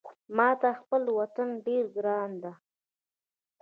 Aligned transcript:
ماته 0.35 0.69
خپل 0.81 1.03
وطن 1.19 1.47
ډېر 1.65 1.83
ګران 1.95 2.31
ده 2.43 2.51